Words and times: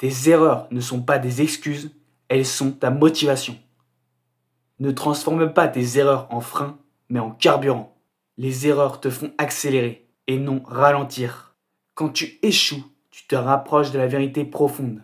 Tes 0.00 0.30
erreurs 0.30 0.66
ne 0.70 0.80
sont 0.80 1.02
pas 1.02 1.18
des 1.18 1.42
excuses, 1.42 1.94
elles 2.30 2.46
sont 2.46 2.72
ta 2.72 2.88
motivation. 2.88 3.58
Ne 4.78 4.92
transforme 4.92 5.52
pas 5.52 5.68
tes 5.68 5.98
erreurs 5.98 6.26
en 6.30 6.40
frein, 6.40 6.78
mais 7.10 7.20
en 7.20 7.30
carburant. 7.30 7.94
Les 8.38 8.66
erreurs 8.66 9.02
te 9.02 9.10
font 9.10 9.30
accélérer 9.36 10.08
et 10.26 10.38
non 10.38 10.62
ralentir. 10.64 11.54
Quand 11.92 12.08
tu 12.08 12.38
échoues, 12.40 12.82
tu 13.10 13.26
te 13.26 13.34
rapproches 13.34 13.90
de 13.90 13.98
la 13.98 14.06
vérité 14.06 14.46
profonde. 14.46 15.02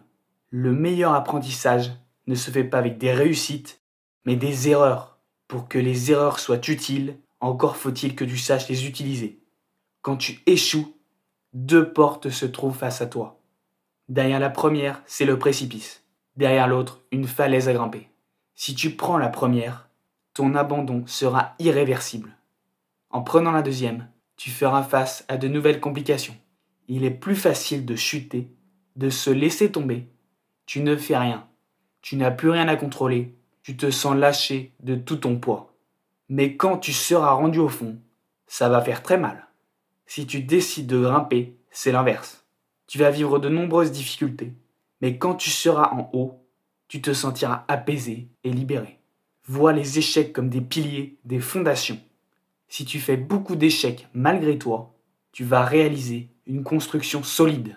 Le 0.48 0.72
meilleur 0.72 1.12
apprentissage 1.12 1.92
ne 2.26 2.34
se 2.34 2.50
fait 2.50 2.64
pas 2.64 2.78
avec 2.78 2.96
des 2.96 3.12
réussites, 3.12 3.82
mais 4.24 4.36
des 4.36 4.70
erreurs. 4.70 5.18
Pour 5.46 5.68
que 5.68 5.78
les 5.78 6.10
erreurs 6.10 6.38
soient 6.38 6.66
utiles, 6.68 7.18
encore 7.40 7.76
faut-il 7.76 8.16
que 8.16 8.24
tu 8.24 8.38
saches 8.38 8.70
les 8.70 8.86
utiliser. 8.86 9.42
Quand 10.00 10.16
tu 10.16 10.40
échoues, 10.46 10.96
deux 11.52 11.92
portes 11.92 12.30
se 12.30 12.46
trouvent 12.46 12.78
face 12.78 13.02
à 13.02 13.06
toi. 13.06 13.42
Derrière 14.09 14.38
la 14.38 14.50
première, 14.50 15.02
c'est 15.07 15.25
le 15.25 15.38
précipice. 15.38 16.05
Derrière 16.37 16.69
l'autre, 16.69 17.02
une 17.10 17.27
falaise 17.27 17.69
à 17.69 17.73
grimper. 17.73 18.09
Si 18.55 18.74
tu 18.74 18.91
prends 18.91 19.19
la 19.19 19.28
première, 19.28 19.88
ton 20.33 20.55
abandon 20.55 21.05
sera 21.06 21.55
irréversible. 21.59 22.37
En 23.11 23.23
prenant 23.23 23.50
la 23.50 23.62
deuxième, 23.62 24.09
tu 24.37 24.50
feras 24.50 24.83
face 24.83 25.24
à 25.28 25.37
de 25.37 25.48
nouvelles 25.48 25.80
complications. 25.80 26.37
Il 26.88 27.05
est 27.05 27.11
plus 27.11 27.34
facile 27.34 27.84
de 27.84 27.97
chuter, 27.97 28.52
de 28.95 29.11
se 29.11 29.30
laisser 29.30 29.73
tomber. 29.73 30.09
Tu 30.66 30.80
ne 30.80 30.95
fais 30.95 31.16
rien. 31.16 31.48
Tu 32.00 32.16
n'as 32.16 32.30
plus 32.30 32.50
rien 32.50 32.69
à 32.69 32.77
contrôler. 32.77 33.34
Tu 33.62 33.77
te 33.77 33.91
sens 33.91 34.14
lâché 34.14 34.73
de 34.80 34.95
tout 34.95 35.16
ton 35.16 35.38
poids. 35.38 35.75
Mais 36.28 36.56
quand 36.56 36.78
tu 36.78 36.92
seras 36.92 37.33
rendu 37.33 37.59
au 37.59 37.69
fond, 37.69 37.98
ça 38.47 38.69
va 38.69 38.80
faire 38.80 39.02
très 39.02 39.19
mal. 39.19 39.48
Si 40.06 40.27
tu 40.27 40.41
décides 40.41 40.86
de 40.86 41.00
grimper, 41.00 41.56
c'est 41.70 41.92
l'inverse. 41.92 42.45
Tu 42.86 42.98
vas 42.98 43.10
vivre 43.10 43.38
de 43.38 43.48
nombreuses 43.48 43.92
difficultés. 43.92 44.52
Mais 45.00 45.18
quand 45.18 45.34
tu 45.34 45.50
seras 45.50 45.92
en 45.92 46.10
haut, 46.12 46.46
tu 46.88 47.02
te 47.02 47.12
sentiras 47.12 47.64
apaisé 47.68 48.28
et 48.44 48.50
libéré. 48.50 49.00
Vois 49.44 49.72
les 49.72 49.98
échecs 49.98 50.33
comme 50.33 50.48
des 50.48 50.61
piliers, 50.61 51.19
des 51.24 51.41
fondations. 51.41 52.00
Si 52.69 52.84
tu 52.84 52.98
fais 52.98 53.16
beaucoup 53.16 53.56
d'échecs 53.56 54.08
malgré 54.12 54.58
toi, 54.58 54.94
tu 55.33 55.44
vas 55.44 55.64
réaliser 55.64 56.30
une 56.46 56.62
construction 56.62 57.22
solide. 57.22 57.77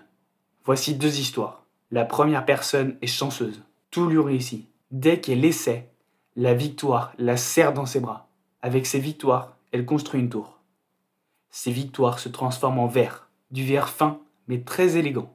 Voici 0.64 0.96
deux 0.96 1.20
histoires. 1.20 1.66
La 1.92 2.06
première 2.06 2.46
personne 2.46 2.98
est 3.02 3.08
chanceuse. 3.08 3.64
Tout 3.92 4.08
lui 4.08 4.20
réussit. 4.20 4.68
Dès 4.92 5.20
qu'elle 5.20 5.46
essaie, 5.46 5.90
la 6.36 6.54
victoire 6.54 7.14
la 7.18 7.38
serre 7.38 7.74
dans 7.74 7.86
ses 7.86 8.00
bras. 8.00 8.30
Avec 8.62 8.86
ses 8.86 9.00
victoires, 9.00 9.58
elle 9.72 9.86
construit 9.86 10.20
une 10.20 10.30
tour. 10.30 10.60
Ces 11.50 11.72
victoires 11.72 12.20
se 12.20 12.30
transforment 12.30 12.80
en 12.80 12.88
verre, 12.88 13.30
du 13.52 13.66
verre 13.66 13.90
fin 13.90 14.20
mais 14.50 14.62
très 14.62 14.98
élégant. 14.98 15.34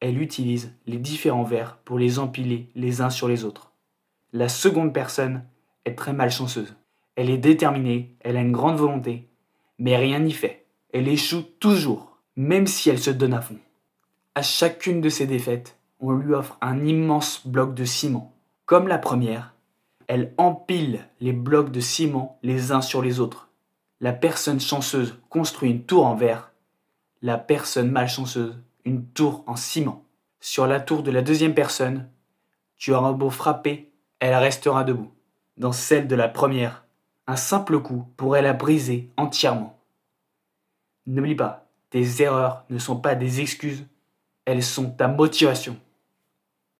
Elle 0.00 0.22
utilise 0.22 0.72
les 0.86 0.96
différents 0.96 1.44
verres 1.44 1.76
pour 1.84 1.98
les 1.98 2.18
empiler 2.18 2.70
les 2.74 3.02
uns 3.02 3.10
sur 3.10 3.28
les 3.28 3.44
autres. 3.44 3.72
La 4.32 4.48
seconde 4.48 4.94
personne 4.94 5.44
est 5.84 5.96
très 5.96 6.14
malchanceuse. 6.14 6.74
Elle 7.16 7.30
est 7.30 7.38
déterminée, 7.38 8.16
elle 8.20 8.36
a 8.36 8.40
une 8.40 8.52
grande 8.52 8.78
volonté, 8.78 9.28
mais 9.78 9.96
rien 9.96 10.20
n'y 10.20 10.32
fait. 10.32 10.64
Elle 10.92 11.08
échoue 11.08 11.42
toujours, 11.60 12.18
même 12.36 12.66
si 12.66 12.88
elle 12.90 12.98
se 12.98 13.10
donne 13.10 13.34
à 13.34 13.40
fond. 13.40 13.58
À 14.34 14.42
chacune 14.42 15.00
de 15.00 15.08
ses 15.08 15.26
défaites, 15.26 15.76
on 16.00 16.12
lui 16.12 16.34
offre 16.34 16.58
un 16.60 16.84
immense 16.86 17.46
bloc 17.46 17.74
de 17.74 17.84
ciment. 17.84 18.32
Comme 18.66 18.88
la 18.88 18.98
première, 18.98 19.54
elle 20.06 20.32
empile 20.38 21.06
les 21.20 21.32
blocs 21.32 21.70
de 21.70 21.80
ciment 21.80 22.38
les 22.42 22.72
uns 22.72 22.82
sur 22.82 23.02
les 23.02 23.20
autres. 23.20 23.48
La 24.00 24.12
personne 24.12 24.60
chanceuse 24.60 25.18
construit 25.28 25.70
une 25.70 25.84
tour 25.84 26.06
en 26.06 26.14
verre, 26.14 26.52
la 27.24 27.38
personne 27.38 27.90
malchanceuse 27.90 28.54
une 28.84 29.06
tour 29.06 29.44
en 29.46 29.56
ciment. 29.56 30.04
Sur 30.40 30.66
la 30.66 30.78
tour 30.78 31.02
de 31.02 31.10
la 31.10 31.22
deuxième 31.22 31.54
personne, 31.54 32.06
tu 32.76 32.92
auras 32.92 33.12
beau 33.12 33.30
frapper, 33.30 33.90
elle 34.20 34.34
restera 34.34 34.84
debout. 34.84 35.10
Dans 35.56 35.72
celle 35.72 36.06
de 36.06 36.14
la 36.16 36.28
première, 36.28 36.84
un 37.26 37.36
simple 37.36 37.80
coup 37.80 38.04
pourrait 38.18 38.42
la 38.42 38.52
briser 38.52 39.10
entièrement. 39.16 39.78
N'oublie 41.06 41.34
pas, 41.34 41.66
tes 41.88 42.20
erreurs 42.20 42.66
ne 42.68 42.78
sont 42.78 43.00
pas 43.00 43.14
des 43.14 43.40
excuses, 43.40 43.86
elles 44.44 44.62
sont 44.62 44.90
ta 44.90 45.08
motivation. 45.08 45.78